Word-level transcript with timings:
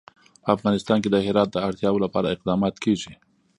په 0.43 0.49
افغانستان 0.57 0.97
کې 1.03 1.09
د 1.11 1.17
هرات 1.25 1.49
د 1.51 1.57
اړتیاوو 1.67 2.03
لپاره 2.05 2.33
اقدامات 2.35 2.75
کېږي. 2.83 3.13